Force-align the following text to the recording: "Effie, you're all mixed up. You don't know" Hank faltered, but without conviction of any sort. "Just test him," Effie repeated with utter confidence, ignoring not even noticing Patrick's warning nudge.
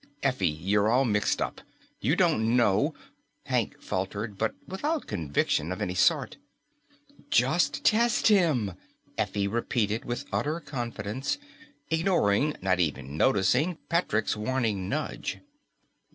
"Effie, 0.23 0.47
you're 0.47 0.89
all 0.89 1.05
mixed 1.05 1.43
up. 1.43 1.61
You 1.99 2.15
don't 2.15 2.55
know" 2.57 2.95
Hank 3.53 3.79
faltered, 3.79 4.35
but 4.35 4.55
without 4.67 5.05
conviction 5.05 5.71
of 5.71 5.79
any 5.79 5.93
sort. 5.93 6.37
"Just 7.29 7.83
test 7.83 8.25
him," 8.27 8.73
Effie 9.15 9.47
repeated 9.47 10.03
with 10.03 10.25
utter 10.33 10.59
confidence, 10.59 11.37
ignoring 11.91 12.57
not 12.63 12.79
even 12.79 13.15
noticing 13.15 13.77
Patrick's 13.89 14.35
warning 14.35 14.89
nudge. 14.89 15.37